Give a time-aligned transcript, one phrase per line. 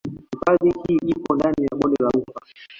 [0.31, 2.41] Hifadhi hii ipo ndani ya bonde la ufa